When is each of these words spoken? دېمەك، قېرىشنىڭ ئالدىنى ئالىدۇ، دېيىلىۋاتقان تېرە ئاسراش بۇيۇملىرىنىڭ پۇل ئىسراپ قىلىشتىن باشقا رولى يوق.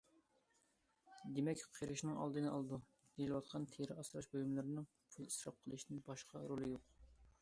دېمەك، 1.39 1.65
قېرىشنىڭ 1.75 2.17
ئالدىنى 2.23 2.49
ئالىدۇ، 2.53 2.79
دېيىلىۋاتقان 3.17 3.69
تېرە 3.75 3.99
ئاسراش 4.05 4.31
بۇيۇملىرىنىڭ 4.33 4.89
پۇل 5.13 5.29
ئىسراپ 5.33 5.61
قىلىشتىن 5.67 6.05
باشقا 6.09 6.47
رولى 6.53 6.73
يوق. 6.77 6.91